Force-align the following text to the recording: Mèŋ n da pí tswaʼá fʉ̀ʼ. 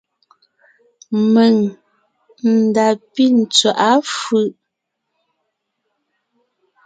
Mèŋ 1.33 1.55
n 2.53 2.57
da 2.75 2.87
pí 3.13 3.25
tswaʼá 3.53 3.91
fʉ̀ʼ. 4.19 4.49